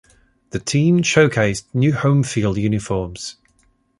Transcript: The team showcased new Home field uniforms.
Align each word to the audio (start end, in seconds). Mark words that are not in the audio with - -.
The 0.49 0.57
team 0.57 1.03
showcased 1.03 1.75
new 1.75 1.93
Home 1.93 2.23
field 2.23 2.57
uniforms. 2.57 3.37